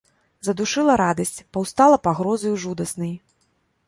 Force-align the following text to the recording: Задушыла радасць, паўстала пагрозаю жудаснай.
Задушыла 0.45 0.95
радасць, 1.01 1.33
паўстала 1.57 1.97
пагрозаю 2.07 2.53
жудаснай. 2.65 3.13